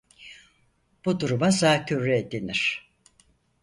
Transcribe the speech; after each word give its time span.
Bu 1.05 1.19
duruma 1.19 1.51
zatürre 1.51 2.31
denir. 2.31 2.91